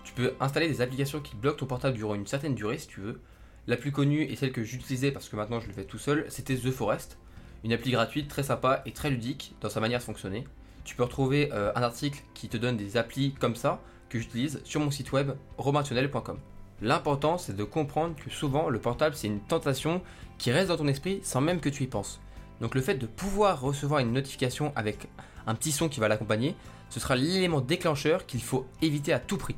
Tu 0.05 0.12
peux 0.12 0.35
installer 0.41 0.69
des 0.69 0.81
applications 0.81 1.21
qui 1.21 1.35
bloquent 1.35 1.59
ton 1.59 1.67
portable 1.67 1.97
durant 1.97 2.15
une 2.15 2.27
certaine 2.27 2.55
durée 2.55 2.79
si 2.79 2.88
tu 2.88 3.00
veux. 3.00 3.21
La 3.70 3.76
plus 3.76 3.93
connue 3.93 4.25
et 4.25 4.34
celle 4.34 4.50
que 4.50 4.64
j'utilisais 4.64 5.12
parce 5.12 5.28
que 5.28 5.37
maintenant 5.37 5.61
je 5.61 5.69
le 5.69 5.72
fais 5.72 5.84
tout 5.84 5.96
seul, 5.96 6.26
c'était 6.28 6.56
The 6.56 6.72
Forest 6.72 7.19
une 7.62 7.72
appli 7.72 7.93
gratuite 7.93 8.26
très 8.26 8.43
sympa 8.43 8.82
et 8.84 8.90
très 8.90 9.11
ludique 9.11 9.55
dans 9.61 9.69
sa 9.69 9.78
manière 9.78 10.00
de 10.00 10.05
fonctionner. 10.05 10.44
Tu 10.82 10.96
peux 10.96 11.05
retrouver 11.05 11.50
euh, 11.52 11.70
un 11.76 11.82
article 11.84 12.20
qui 12.34 12.49
te 12.49 12.56
donne 12.56 12.76
des 12.76 12.96
applis 12.96 13.32
comme 13.38 13.55
ça 13.55 13.81
que 14.08 14.19
j'utilise 14.19 14.61
sur 14.64 14.81
mon 14.81 14.90
site 14.90 15.12
web 15.12 15.34
romaintionnel.com. 15.56 16.40
L'important 16.82 17.38
c'est 17.38 17.55
de 17.55 17.62
comprendre 17.62 18.17
que 18.17 18.28
souvent 18.28 18.70
le 18.70 18.81
portable 18.81 19.14
c'est 19.14 19.28
une 19.28 19.38
tentation 19.38 20.02
qui 20.37 20.50
reste 20.50 20.70
dans 20.70 20.76
ton 20.76 20.88
esprit 20.88 21.20
sans 21.22 21.40
même 21.40 21.61
que 21.61 21.69
tu 21.69 21.84
y 21.84 21.87
penses. 21.87 22.20
Donc 22.61 22.75
le 22.75 22.81
fait 22.81 22.96
de 22.96 23.06
pouvoir 23.06 23.61
recevoir 23.61 24.00
une 24.00 24.12
notification 24.12 24.72
avec 24.75 25.06
un 25.46 25.55
petit 25.55 25.70
son 25.70 25.88
qui 25.88 26.00
va 26.00 26.08
l'accompagner, 26.08 26.56
ce 26.88 26.99
sera 26.99 27.14
l'élément 27.14 27.61
déclencheur 27.61 28.26
qu'il 28.26 28.43
faut 28.43 28.67
éviter 28.82 29.12
à 29.12 29.20
tout 29.20 29.37
prix. 29.37 29.55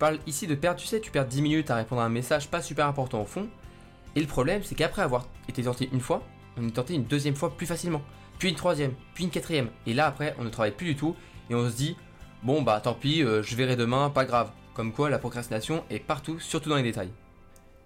Parle 0.00 0.18
ici 0.26 0.46
de 0.46 0.54
perdre, 0.54 0.80
tu 0.80 0.86
sais, 0.86 0.98
tu 0.98 1.10
perds 1.10 1.26
10 1.26 1.42
minutes 1.42 1.70
à 1.70 1.76
répondre 1.76 2.00
à 2.00 2.06
un 2.06 2.08
message 2.08 2.48
pas 2.48 2.62
super 2.62 2.86
important 2.86 3.20
au 3.20 3.26
fond. 3.26 3.46
Et 4.16 4.20
le 4.20 4.26
problème 4.26 4.62
c'est 4.64 4.74
qu'après 4.74 5.02
avoir 5.02 5.28
été 5.46 5.62
tenté 5.62 5.90
une 5.92 6.00
fois, 6.00 6.26
on 6.56 6.66
est 6.66 6.70
tenté 6.70 6.94
une 6.94 7.04
deuxième 7.04 7.36
fois 7.36 7.54
plus 7.54 7.66
facilement, 7.66 8.00
puis 8.38 8.48
une 8.48 8.54
troisième, 8.54 8.94
puis 9.12 9.24
une 9.24 9.30
quatrième, 9.30 9.68
et 9.86 9.92
là 9.92 10.06
après 10.06 10.34
on 10.38 10.44
ne 10.44 10.48
travaille 10.48 10.70
plus 10.72 10.86
du 10.86 10.96
tout, 10.96 11.14
et 11.50 11.54
on 11.54 11.68
se 11.68 11.76
dit, 11.76 11.98
bon 12.42 12.62
bah 12.62 12.80
tant 12.80 12.94
pis, 12.94 13.22
euh, 13.22 13.42
je 13.42 13.54
verrai 13.54 13.76
demain, 13.76 14.08
pas 14.08 14.24
grave. 14.24 14.50
Comme 14.72 14.92
quoi 14.94 15.10
la 15.10 15.18
procrastination 15.18 15.84
est 15.90 15.98
partout, 15.98 16.40
surtout 16.40 16.70
dans 16.70 16.76
les 16.76 16.82
détails. 16.82 17.10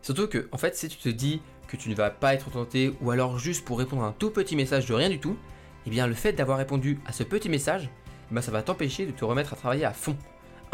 Surtout 0.00 0.28
que, 0.28 0.48
en 0.52 0.56
fait, 0.56 0.76
si 0.76 0.86
tu 0.86 0.98
te 0.98 1.08
dis 1.08 1.42
que 1.66 1.76
tu 1.76 1.88
ne 1.88 1.96
vas 1.96 2.10
pas 2.10 2.34
être 2.34 2.48
tenté, 2.48 2.94
ou 3.00 3.10
alors 3.10 3.40
juste 3.40 3.64
pour 3.64 3.78
répondre 3.80 4.04
à 4.04 4.06
un 4.06 4.12
tout 4.12 4.30
petit 4.30 4.54
message 4.54 4.86
de 4.86 4.94
rien 4.94 5.08
du 5.08 5.18
tout, 5.18 5.36
eh 5.84 5.90
bien 5.90 6.06
le 6.06 6.14
fait 6.14 6.32
d'avoir 6.32 6.58
répondu 6.58 7.00
à 7.06 7.12
ce 7.12 7.24
petit 7.24 7.48
message, 7.48 7.90
eh 8.30 8.34
ben, 8.34 8.40
ça 8.40 8.52
va 8.52 8.62
t'empêcher 8.62 9.04
de 9.04 9.10
te 9.10 9.24
remettre 9.24 9.54
à 9.54 9.56
travailler 9.56 9.84
à 9.84 9.92
fond. 9.92 10.16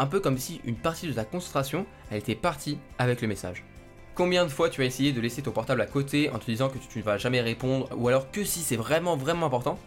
Un 0.01 0.07
peu 0.07 0.19
comme 0.19 0.39
si 0.39 0.61
une 0.63 0.77
partie 0.77 1.05
de 1.05 1.13
ta 1.13 1.25
concentration, 1.25 1.85
elle 2.09 2.17
était 2.17 2.33
partie 2.33 2.79
avec 2.97 3.21
le 3.21 3.27
message. 3.27 3.63
Combien 4.15 4.45
de 4.45 4.49
fois 4.49 4.67
tu 4.67 4.81
as 4.81 4.85
essayé 4.85 5.11
de 5.11 5.21
laisser 5.21 5.43
ton 5.43 5.51
portable 5.51 5.79
à 5.79 5.85
côté 5.85 6.31
en 6.31 6.39
te 6.39 6.45
disant 6.45 6.69
que 6.69 6.79
tu 6.79 6.97
ne 6.97 7.03
vas 7.03 7.19
jamais 7.19 7.39
répondre, 7.39 7.87
ou 7.95 8.07
alors 8.07 8.31
que 8.31 8.43
si 8.43 8.61
c'est 8.61 8.75
vraiment 8.75 9.15
vraiment 9.15 9.45
important, 9.45 9.77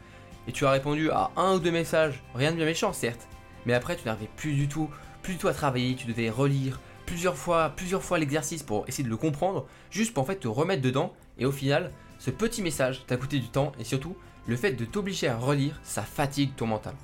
et 0.46 0.52
tu 0.52 0.66
as 0.66 0.70
répondu 0.70 1.10
à 1.10 1.32
un 1.36 1.56
ou 1.56 1.58
deux 1.58 1.72
messages, 1.72 2.22
rien 2.36 2.52
de 2.52 2.56
bien 2.56 2.64
méchant 2.64 2.92
certes, 2.92 3.26
mais 3.66 3.74
après 3.74 3.96
tu 3.96 4.04
n'arrivais 4.06 4.30
plus 4.36 4.52
du 4.52 4.68
tout, 4.68 4.88
plus 5.22 5.32
du 5.32 5.40
tout 5.40 5.48
à 5.48 5.52
travailler, 5.52 5.96
tu 5.96 6.06
devais 6.06 6.30
relire 6.30 6.78
plusieurs 7.06 7.36
fois, 7.36 7.70
plusieurs 7.70 8.04
fois 8.04 8.20
l'exercice 8.20 8.62
pour 8.62 8.86
essayer 8.86 9.02
de 9.02 9.10
le 9.10 9.16
comprendre, 9.16 9.66
juste 9.90 10.14
pour 10.14 10.22
en 10.22 10.26
fait 10.26 10.36
te 10.36 10.46
remettre 10.46 10.80
dedans, 10.80 11.12
et 11.38 11.44
au 11.44 11.50
final, 11.50 11.90
ce 12.20 12.30
petit 12.30 12.62
message 12.62 13.04
t'a 13.08 13.16
coûté 13.16 13.40
du 13.40 13.48
temps, 13.48 13.72
et 13.80 13.84
surtout, 13.84 14.14
le 14.46 14.54
fait 14.54 14.74
de 14.74 14.84
t'obliger 14.84 15.26
à 15.26 15.36
relire, 15.36 15.80
ça 15.82 16.02
fatigue 16.02 16.54
ton 16.54 16.68
mental. 16.68 16.94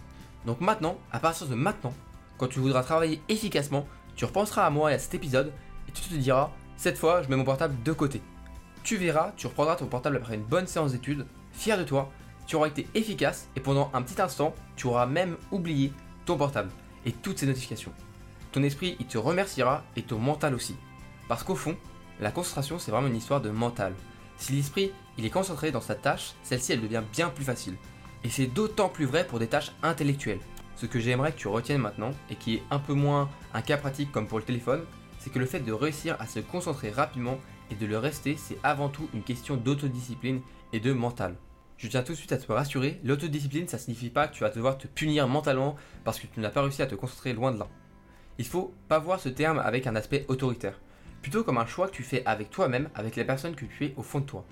Donc 0.46 0.60
maintenant, 0.60 0.96
à 1.10 1.18
partir 1.18 1.48
de 1.48 1.56
maintenant, 1.56 1.92
quand 2.40 2.48
tu 2.48 2.58
voudras 2.58 2.82
travailler 2.82 3.20
efficacement, 3.28 3.86
tu 4.16 4.24
repenseras 4.24 4.64
à 4.64 4.70
moi 4.70 4.90
et 4.90 4.94
à 4.94 4.98
cet 4.98 5.12
épisode, 5.12 5.52
et 5.86 5.92
tu 5.92 6.00
te 6.00 6.14
diras, 6.14 6.50
cette 6.78 6.96
fois, 6.96 7.22
je 7.22 7.28
mets 7.28 7.36
mon 7.36 7.44
portable 7.44 7.74
de 7.82 7.92
côté. 7.92 8.22
Tu 8.82 8.96
verras, 8.96 9.32
tu 9.36 9.46
reprendras 9.46 9.76
ton 9.76 9.84
portable 9.84 10.16
après 10.16 10.36
une 10.36 10.44
bonne 10.44 10.66
séance 10.66 10.92
d'études, 10.92 11.26
fier 11.52 11.76
de 11.76 11.84
toi, 11.84 12.10
tu 12.46 12.56
auras 12.56 12.68
été 12.68 12.88
efficace 12.94 13.50
et 13.56 13.60
pendant 13.60 13.90
un 13.92 14.00
petit 14.00 14.22
instant, 14.22 14.54
tu 14.74 14.86
auras 14.86 15.04
même 15.04 15.36
oublié 15.50 15.92
ton 16.24 16.38
portable 16.38 16.70
et 17.04 17.12
toutes 17.12 17.38
ces 17.38 17.46
notifications. 17.46 17.92
Ton 18.52 18.62
esprit, 18.62 18.96
il 19.00 19.06
te 19.06 19.18
remerciera 19.18 19.84
et 19.94 20.02
ton 20.02 20.18
mental 20.18 20.54
aussi. 20.54 20.76
Parce 21.28 21.42
qu'au 21.42 21.54
fond, 21.54 21.76
la 22.20 22.30
concentration, 22.30 22.78
c'est 22.78 22.90
vraiment 22.90 23.08
une 23.08 23.16
histoire 23.16 23.42
de 23.42 23.50
mental. 23.50 23.92
Si 24.38 24.54
l'esprit, 24.54 24.92
il 25.18 25.26
est 25.26 25.30
concentré 25.30 25.72
dans 25.72 25.82
sa 25.82 25.94
tâche, 25.94 26.32
celle-ci, 26.42 26.72
elle 26.72 26.80
devient 26.80 27.02
bien 27.12 27.28
plus 27.28 27.44
facile. 27.44 27.76
Et 28.24 28.30
c'est 28.30 28.46
d'autant 28.46 28.88
plus 28.88 29.04
vrai 29.04 29.26
pour 29.26 29.38
des 29.38 29.46
tâches 29.46 29.72
intellectuelles. 29.82 30.40
Ce 30.80 30.86
que 30.86 30.98
j'aimerais 30.98 31.32
que 31.32 31.36
tu 31.36 31.48
retiennes 31.48 31.82
maintenant, 31.82 32.12
et 32.30 32.36
qui 32.36 32.54
est 32.54 32.62
un 32.70 32.78
peu 32.78 32.94
moins 32.94 33.28
un 33.52 33.60
cas 33.60 33.76
pratique 33.76 34.10
comme 34.10 34.26
pour 34.26 34.38
le 34.38 34.44
téléphone, 34.44 34.80
c'est 35.18 35.30
que 35.30 35.38
le 35.38 35.44
fait 35.44 35.60
de 35.60 35.72
réussir 35.72 36.16
à 36.18 36.26
se 36.26 36.40
concentrer 36.40 36.90
rapidement 36.90 37.38
et 37.70 37.74
de 37.74 37.84
le 37.84 37.98
rester, 37.98 38.34
c'est 38.38 38.56
avant 38.62 38.88
tout 38.88 39.06
une 39.12 39.22
question 39.22 39.56
d'autodiscipline 39.56 40.40
et 40.72 40.80
de 40.80 40.94
mental. 40.94 41.36
Je 41.76 41.86
tiens 41.86 42.02
tout 42.02 42.12
de 42.12 42.16
suite 42.16 42.32
à 42.32 42.38
te 42.38 42.50
rassurer, 42.50 42.98
l'autodiscipline 43.04 43.68
ça 43.68 43.76
signifie 43.76 44.08
pas 44.08 44.26
que 44.26 44.34
tu 44.34 44.40
vas 44.40 44.48
devoir 44.48 44.78
te 44.78 44.86
punir 44.86 45.28
mentalement 45.28 45.76
parce 46.02 46.18
que 46.18 46.26
tu 46.26 46.40
n'as 46.40 46.48
pas 46.48 46.62
réussi 46.62 46.80
à 46.80 46.86
te 46.86 46.94
concentrer 46.94 47.34
loin 47.34 47.52
de 47.52 47.58
là. 47.58 47.68
Il 48.38 48.46
faut 48.46 48.72
pas 48.88 48.98
voir 48.98 49.20
ce 49.20 49.28
terme 49.28 49.58
avec 49.58 49.86
un 49.86 49.96
aspect 49.96 50.24
autoritaire, 50.28 50.80
plutôt 51.20 51.44
comme 51.44 51.58
un 51.58 51.66
choix 51.66 51.88
que 51.88 51.96
tu 51.96 52.04
fais 52.04 52.24
avec 52.24 52.48
toi-même, 52.48 52.88
avec 52.94 53.16
les 53.16 53.24
personnes 53.26 53.54
que 53.54 53.66
tu 53.66 53.84
es 53.84 53.94
au 53.98 54.02
fond 54.02 54.20
de 54.20 54.24
toi. 54.24 54.46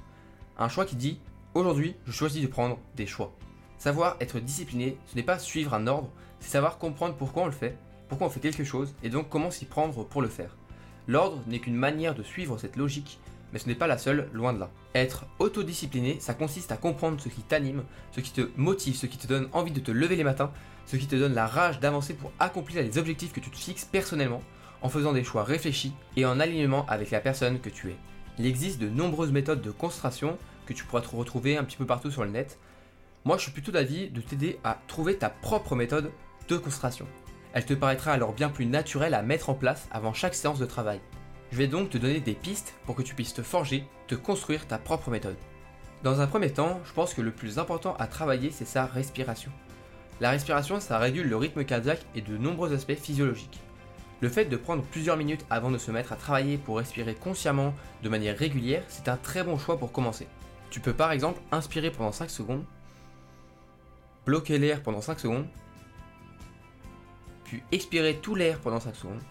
Un 0.58 0.68
choix 0.68 0.84
qui 0.84 0.96
dit 0.96 1.20
aujourd'hui 1.54 1.96
je 2.04 2.12
choisis 2.12 2.42
de 2.42 2.48
prendre 2.48 2.78
des 2.96 3.06
choix. 3.06 3.34
Savoir 3.78 4.16
être 4.20 4.40
discipliné, 4.40 4.98
ce 5.06 5.14
n'est 5.14 5.22
pas 5.22 5.38
suivre 5.38 5.72
un 5.72 5.86
ordre, 5.86 6.10
c'est 6.40 6.50
savoir 6.50 6.78
comprendre 6.78 7.14
pourquoi 7.14 7.44
on 7.44 7.46
le 7.46 7.52
fait 7.52 7.76
pourquoi 8.08 8.26
on 8.26 8.30
fait 8.30 8.40
quelque 8.40 8.64
chose 8.64 8.94
et 9.02 9.10
donc 9.10 9.28
comment 9.28 9.50
s'y 9.50 9.66
prendre 9.66 10.04
pour 10.04 10.22
le 10.22 10.28
faire. 10.28 10.56
L'ordre 11.06 11.42
n'est 11.46 11.58
qu'une 11.58 11.76
manière 11.76 12.14
de 12.14 12.22
suivre 12.22 12.58
cette 12.58 12.76
logique, 12.76 13.18
mais 13.52 13.58
ce 13.58 13.68
n'est 13.68 13.74
pas 13.74 13.86
la 13.86 13.98
seule, 13.98 14.28
loin 14.32 14.52
de 14.52 14.58
là. 14.58 14.70
Être 14.94 15.26
autodiscipliné, 15.38 16.18
ça 16.20 16.34
consiste 16.34 16.72
à 16.72 16.76
comprendre 16.76 17.20
ce 17.20 17.28
qui 17.28 17.42
t'anime, 17.42 17.84
ce 18.12 18.20
qui 18.20 18.32
te 18.32 18.48
motive, 18.56 18.96
ce 18.96 19.06
qui 19.06 19.18
te 19.18 19.26
donne 19.26 19.48
envie 19.52 19.72
de 19.72 19.80
te 19.80 19.90
lever 19.90 20.16
les 20.16 20.24
matins, 20.24 20.50
ce 20.86 20.96
qui 20.96 21.06
te 21.06 21.16
donne 21.16 21.34
la 21.34 21.46
rage 21.46 21.80
d'avancer 21.80 22.14
pour 22.14 22.32
accomplir 22.38 22.82
les 22.82 22.98
objectifs 22.98 23.32
que 23.32 23.40
tu 23.40 23.50
te 23.50 23.56
fixes 23.56 23.84
personnellement, 23.84 24.42
en 24.82 24.88
faisant 24.88 25.12
des 25.12 25.24
choix 25.24 25.44
réfléchis 25.44 25.92
et 26.16 26.24
en 26.24 26.40
alignement 26.40 26.86
avec 26.86 27.10
la 27.10 27.20
personne 27.20 27.60
que 27.60 27.70
tu 27.70 27.90
es. 27.90 27.96
Il 28.38 28.46
existe 28.46 28.78
de 28.78 28.88
nombreuses 28.88 29.32
méthodes 29.32 29.62
de 29.62 29.70
concentration 29.70 30.38
que 30.66 30.72
tu 30.72 30.84
pourras 30.84 31.02
retrouver 31.12 31.56
un 31.56 31.64
petit 31.64 31.76
peu 31.76 31.86
partout 31.86 32.10
sur 32.10 32.24
le 32.24 32.30
net. 32.30 32.58
Moi, 33.24 33.36
je 33.36 33.42
suis 33.42 33.52
plutôt 33.52 33.72
d'avis 33.72 34.08
de 34.10 34.20
t'aider 34.20 34.58
à 34.62 34.78
trouver 34.86 35.16
ta 35.16 35.28
propre 35.30 35.74
méthode 35.74 36.10
de 36.48 36.56
concentration. 36.56 37.06
Elle 37.52 37.64
te 37.64 37.74
paraîtra 37.74 38.12
alors 38.12 38.32
bien 38.32 38.48
plus 38.48 38.66
naturelle 38.66 39.14
à 39.14 39.22
mettre 39.22 39.50
en 39.50 39.54
place 39.54 39.88
avant 39.90 40.12
chaque 40.12 40.34
séance 40.34 40.58
de 40.58 40.66
travail. 40.66 41.00
Je 41.52 41.56
vais 41.56 41.66
donc 41.66 41.90
te 41.90 41.98
donner 41.98 42.20
des 42.20 42.34
pistes 42.34 42.74
pour 42.84 42.94
que 42.94 43.02
tu 43.02 43.14
puisses 43.14 43.34
te 43.34 43.42
forger, 43.42 43.84
te 44.06 44.14
construire 44.14 44.66
ta 44.66 44.78
propre 44.78 45.10
méthode. 45.10 45.36
Dans 46.02 46.20
un 46.20 46.26
premier 46.26 46.52
temps, 46.52 46.80
je 46.84 46.92
pense 46.92 47.14
que 47.14 47.22
le 47.22 47.30
plus 47.30 47.58
important 47.58 47.96
à 47.98 48.06
travailler, 48.06 48.50
c'est 48.50 48.66
sa 48.66 48.86
respiration. 48.86 49.50
La 50.20 50.30
respiration, 50.30 50.80
ça 50.80 50.98
régule 50.98 51.28
le 51.28 51.36
rythme 51.36 51.64
cardiaque 51.64 52.04
et 52.14 52.20
de 52.20 52.36
nombreux 52.36 52.72
aspects 52.72 52.94
physiologiques. 52.94 53.60
Le 54.20 54.28
fait 54.28 54.46
de 54.46 54.56
prendre 54.56 54.82
plusieurs 54.82 55.16
minutes 55.16 55.46
avant 55.48 55.70
de 55.70 55.78
se 55.78 55.90
mettre 55.90 56.12
à 56.12 56.16
travailler 56.16 56.56
pour 56.56 56.78
respirer 56.78 57.14
consciemment 57.14 57.72
de 58.02 58.08
manière 58.08 58.36
régulière, 58.36 58.82
c'est 58.88 59.08
un 59.08 59.16
très 59.16 59.44
bon 59.44 59.58
choix 59.58 59.78
pour 59.78 59.92
commencer. 59.92 60.26
Tu 60.70 60.80
peux 60.80 60.92
par 60.92 61.12
exemple 61.12 61.40
inspirer 61.52 61.90
pendant 61.90 62.12
5 62.12 62.28
secondes, 62.28 62.64
bloquer 64.26 64.58
l'air 64.58 64.82
pendant 64.82 65.00
5 65.00 65.20
secondes, 65.20 65.46
puis 67.48 67.62
expirer 67.72 68.16
tout 68.16 68.34
l'air 68.34 68.58
pendant 68.60 68.78
5 68.78 68.94
secondes, 68.94 69.22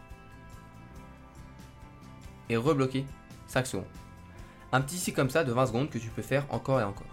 et 2.50 2.58
rebloquer 2.58 3.06
5 3.48 3.68
secondes. 3.68 3.86
Un 4.72 4.82
petit 4.82 4.98
cycle 4.98 5.16
comme 5.16 5.30
ça 5.30 5.44
de 5.44 5.52
20 5.52 5.68
secondes 5.68 5.90
que 5.90 5.98
tu 5.98 6.10
peux 6.10 6.22
faire 6.22 6.46
encore 6.50 6.82
et 6.82 6.84
encore. 6.84 7.08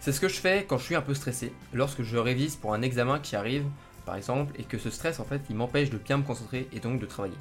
C'est 0.00 0.12
ce 0.12 0.20
que 0.20 0.28
je 0.28 0.40
fais 0.40 0.64
quand 0.68 0.78
je 0.78 0.84
suis 0.84 0.94
un 0.94 1.02
peu 1.02 1.14
stressé, 1.14 1.52
lorsque 1.72 2.02
je 2.02 2.16
révise 2.16 2.56
pour 2.56 2.72
un 2.72 2.82
examen 2.82 3.18
qui 3.18 3.36
arrive, 3.36 3.66
par 4.06 4.16
exemple, 4.16 4.54
et 4.58 4.64
que 4.64 4.78
ce 4.78 4.90
stress 4.90 5.20
en 5.20 5.24
fait 5.24 5.42
il 5.50 5.56
m'empêche 5.56 5.90
de 5.90 5.98
bien 5.98 6.16
me 6.16 6.22
concentrer 6.22 6.68
et 6.72 6.80
donc 6.80 7.00
de 7.00 7.06
travailler. 7.06 7.36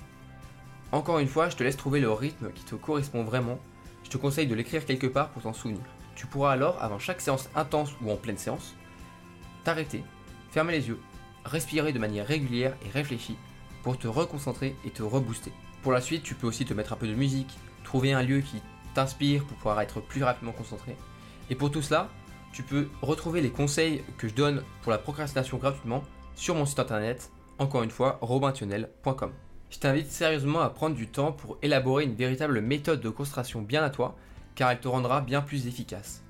Encore 0.91 1.19
une 1.19 1.27
fois, 1.27 1.49
je 1.49 1.55
te 1.55 1.63
laisse 1.63 1.77
trouver 1.77 1.99
le 1.99 2.11
rythme 2.11 2.51
qui 2.53 2.63
te 2.63 2.75
correspond 2.75 3.23
vraiment. 3.23 3.59
Je 4.03 4.09
te 4.09 4.17
conseille 4.17 4.47
de 4.47 4.55
l'écrire 4.55 4.85
quelque 4.85 5.07
part 5.07 5.29
pour 5.29 5.41
t'en 5.41 5.53
souvenir. 5.53 5.81
Tu 6.15 6.27
pourras 6.27 6.53
alors, 6.53 6.81
avant 6.81 6.97
chaque 6.97 7.21
séance 7.21 7.49
intense 7.55 7.91
ou 8.01 8.11
en 8.11 8.15
pleine 8.15 8.37
séance, 8.37 8.73
t'arrêter, 9.63 10.03
fermer 10.49 10.71
les 10.73 10.87
yeux, 10.87 10.99
respirer 11.47 11.93
de 11.93 11.99
manière 11.99 12.27
régulière 12.27 12.75
et 12.85 12.89
réfléchie 12.89 13.37
pour 13.83 13.97
te 13.97 14.07
reconcentrer 14.07 14.75
et 14.85 14.89
te 14.89 15.03
rebooster. 15.03 15.51
Pour 15.81 15.91
la 15.91 16.01
suite, 16.01 16.23
tu 16.23 16.35
peux 16.35 16.47
aussi 16.47 16.65
te 16.65 16.73
mettre 16.73 16.93
un 16.93 16.97
peu 16.97 17.07
de 17.07 17.15
musique, 17.15 17.57
trouver 17.83 18.13
un 18.13 18.23
lieu 18.23 18.41
qui 18.41 18.61
t'inspire 18.93 19.45
pour 19.45 19.57
pouvoir 19.57 19.81
être 19.81 20.01
plus 20.01 20.23
rapidement 20.23 20.51
concentré. 20.51 20.95
Et 21.49 21.55
pour 21.55 21.71
tout 21.71 21.81
cela, 21.81 22.09
tu 22.51 22.63
peux 22.63 22.89
retrouver 23.01 23.41
les 23.41 23.49
conseils 23.49 24.03
que 24.17 24.27
je 24.27 24.33
donne 24.33 24.63
pour 24.81 24.91
la 24.91 24.97
procrastination 24.97 25.57
gratuitement 25.57 26.03
sur 26.35 26.55
mon 26.55 26.65
site 26.65 26.79
internet, 26.79 27.31
encore 27.59 27.83
une 27.83 27.91
fois, 27.91 28.17
robintionnel.com. 28.21 29.31
Je 29.69 29.79
t'invite 29.79 30.09
sérieusement 30.09 30.61
à 30.61 30.69
prendre 30.69 30.95
du 30.95 31.07
temps 31.07 31.31
pour 31.31 31.57
élaborer 31.61 32.05
une 32.05 32.15
véritable 32.15 32.61
méthode 32.61 33.01
de 33.01 33.09
concentration 33.09 33.61
bien 33.61 33.83
à 33.83 33.89
toi, 33.89 34.15
car 34.55 34.71
elle 34.71 34.79
te 34.79 34.87
rendra 34.87 35.21
bien 35.21 35.41
plus 35.41 35.67
efficace. 35.67 36.23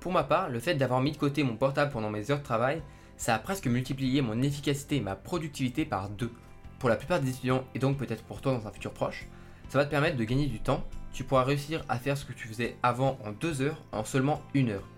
Pour 0.00 0.12
ma 0.12 0.24
part, 0.24 0.48
le 0.48 0.60
fait 0.60 0.74
d'avoir 0.74 1.00
mis 1.00 1.12
de 1.12 1.16
côté 1.16 1.42
mon 1.42 1.56
portable 1.56 1.90
pendant 1.90 2.10
mes 2.10 2.30
heures 2.30 2.38
de 2.38 2.44
travail, 2.44 2.82
ça 3.16 3.34
a 3.34 3.38
presque 3.38 3.66
multiplié 3.66 4.22
mon 4.22 4.42
efficacité 4.42 4.96
et 4.96 5.00
ma 5.00 5.16
productivité 5.16 5.84
par 5.84 6.08
deux. 6.10 6.32
Pour 6.78 6.88
la 6.88 6.96
plupart 6.96 7.20
des 7.20 7.30
étudiants, 7.30 7.64
et 7.74 7.78
donc 7.78 7.96
peut-être 7.96 8.24
pour 8.24 8.40
toi 8.40 8.52
dans 8.52 8.66
un 8.66 8.70
futur 8.70 8.92
proche, 8.92 9.26
ça 9.68 9.78
va 9.78 9.84
te 9.84 9.90
permettre 9.90 10.16
de 10.16 10.24
gagner 10.24 10.46
du 10.46 10.60
temps. 10.60 10.84
Tu 11.12 11.24
pourras 11.24 11.44
réussir 11.44 11.84
à 11.88 11.98
faire 11.98 12.18
ce 12.18 12.24
que 12.24 12.32
tu 12.32 12.48
faisais 12.48 12.76
avant 12.82 13.18
en 13.24 13.32
deux 13.32 13.62
heures 13.62 13.82
en 13.92 14.04
seulement 14.04 14.42
une 14.52 14.70
heure. 14.70 14.88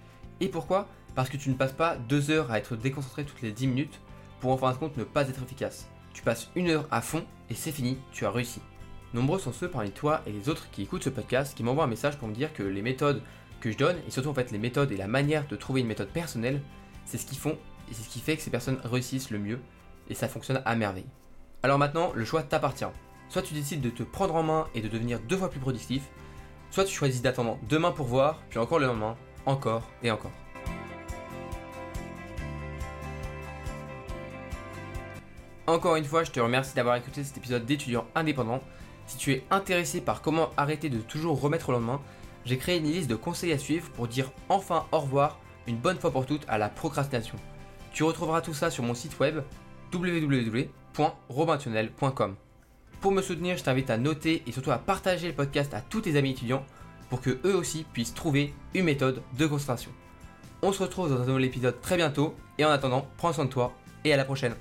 Et 0.41 0.49
pourquoi? 0.49 0.89
Parce 1.15 1.29
que 1.29 1.37
tu 1.37 1.49
ne 1.51 1.55
passes 1.55 1.73
pas 1.73 1.97
deux 1.97 2.31
heures 2.31 2.51
à 2.51 2.59
être 2.59 2.77
déconcentré 2.77 3.25
toutes 3.25 3.43
les 3.43 3.53
10 3.53 3.69
minutes 3.69 4.01
pour 4.41 4.51
en 4.51 4.57
fin 4.57 4.73
de 4.73 4.77
compte 4.77 4.97
ne 4.97 5.05
pas 5.05 5.29
être 5.29 5.43
efficace. 5.43 5.89
Tu 6.13 6.23
passes 6.23 6.51
une 6.57 6.71
heure 6.71 6.89
à 6.91 7.01
fond 7.01 7.25
et 7.51 7.55
c'est 7.55 7.73
fini, 7.73 7.99
tu 8.13 8.27
as 8.27 8.31
réussi. 8.31 8.61
Nombreux 9.15 9.39
sont 9.39 9.53
ceux 9.53 9.69
parmi 9.69 9.91
toi 9.91 10.23
et 10.27 10.33
les 10.33 10.49
autres 10.49 10.69
qui 10.71 10.83
écoutent 10.83 11.05
ce 11.05 11.11
podcast 11.11 11.57
qui 11.57 11.63
m'envoient 11.63 11.85
un 11.85 11.89
message 11.89 12.19
pour 12.19 12.29
me 12.29 12.35
dire 12.35 12.53
que 12.53 12.63
les 12.63 12.83
méthodes 12.83 13.23
que 13.61 13.71
je 13.71 13.79
donne, 13.79 13.97
et 14.07 14.11
surtout 14.11 14.29
en 14.29 14.35
fait 14.35 14.51
les 14.51 14.59
méthodes 14.59 14.93
et 14.93 14.97
la 14.97 15.07
manière 15.07 15.47
de 15.47 15.57
trouver 15.57 15.81
une 15.81 15.87
méthode 15.87 16.09
personnelle, 16.09 16.61
c'est 17.05 17.19
ce 17.19 17.27
qu'ils 17.27 17.39
font 17.39 17.57
et 17.91 17.95
c'est 17.95 18.03
ce 18.03 18.09
qui 18.09 18.21
fait 18.21 18.37
que 18.37 18.43
ces 18.43 18.51
personnes 18.51 18.79
réussissent 18.85 19.31
le 19.31 19.39
mieux 19.39 19.61
et 20.09 20.15
ça 20.15 20.29
fonctionne 20.29 20.63
à 20.65 20.77
merveille. 20.77 21.07
Alors 21.63 21.79
maintenant, 21.79 22.13
le 22.15 22.25
choix 22.25 22.43
t'appartient. 22.43 22.85
Soit 23.29 23.43
tu 23.43 23.55
décides 23.55 23.81
de 23.81 23.91
te 23.91 24.03
prendre 24.03 24.35
en 24.37 24.43
main 24.43 24.67
et 24.75 24.81
de 24.81 24.89
devenir 24.89 25.19
deux 25.21 25.37
fois 25.37 25.51
plus 25.51 25.61
productif, 25.61 26.03
soit 26.71 26.85
tu 26.85 26.95
choisis 26.95 27.23
d'attendre 27.23 27.59
demain 27.69 27.91
pour 27.91 28.07
voir, 28.07 28.43
puis 28.49 28.59
encore 28.59 28.79
le 28.79 28.87
lendemain, 28.87 29.17
encore 29.47 29.91
et 30.03 30.11
encore. 30.11 30.33
Encore 35.67 35.97
une 35.97 36.05
fois, 36.05 36.23
je 36.23 36.31
te 36.31 36.39
remercie 36.39 36.77
d'avoir 36.77 36.95
écouté 36.95 37.25
cet 37.25 37.37
épisode 37.37 37.67
d'étudiant 37.67 38.07
indépendant. 38.15 38.61
Si 39.09 39.17
tu 39.17 39.33
es 39.33 39.45
intéressé 39.51 40.01
par 40.01 40.23
comment 40.23 40.51
arrêter 40.57 40.89
de 40.89 40.99
toujours 40.99 41.41
remettre 41.41 41.71
au 41.71 41.73
lendemain, 41.73 42.01
j'ai 42.45 42.59
créé 42.59 42.79
une 42.79 42.85
liste 42.85 43.11
de 43.11 43.17
conseils 43.17 43.53
à 43.53 43.59
suivre 43.59 43.91
pour 43.91 44.07
dire 44.07 44.31
enfin 44.49 44.87
au 44.93 45.01
revoir 45.01 45.41
une 45.67 45.77
bonne 45.77 45.99
fois 45.99 46.13
pour 46.13 46.27
toutes 46.27 46.45
à 46.47 46.59
la 46.59 46.69
procrastination. 46.69 47.37
Tu 47.97 48.05
retrouveras 48.05 48.43
tout 48.43 48.53
ça 48.53 48.71
sur 48.71 48.85
mon 48.85 48.93
site 48.93 49.19
web 49.21 49.41
www.robintionnel.com. 49.91 52.37
Pour 53.01 53.11
me 53.11 53.23
soutenir, 53.23 53.57
je 53.57 53.65
t'invite 53.65 53.89
à 53.89 53.97
noter 53.97 54.43
et 54.47 54.53
surtout 54.53 54.71
à 54.71 54.77
partager 54.77 55.29
le 55.29 55.33
podcast 55.33 55.73
à 55.73 55.81
tous 55.81 56.03
tes 56.03 56.17
amis 56.17 56.33
étudiants 56.33 56.63
pour 57.09 57.23
que 57.23 57.39
eux 57.47 57.57
aussi 57.57 57.87
puissent 57.95 58.13
trouver 58.13 58.53
une 58.75 58.85
méthode 58.85 59.23
de 59.39 59.47
concentration. 59.47 59.91
On 60.61 60.73
se 60.73 60.83
retrouve 60.83 61.09
dans 61.09 61.23
un 61.23 61.25
nouvel 61.25 61.47
épisode 61.47 61.81
très 61.81 61.97
bientôt 61.97 62.35
et 62.59 62.67
en 62.67 62.71
attendant, 62.71 63.09
prends 63.17 63.33
soin 63.33 63.47
de 63.47 63.51
toi 63.51 63.73
et 64.05 64.13
à 64.13 64.19
la 64.19 64.27
prochaine. 64.27 64.57